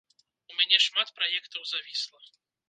У 0.53 0.55
мяне 0.61 0.79
шмат 0.85 1.11
праектаў 1.19 1.69
завісла. 1.73 2.19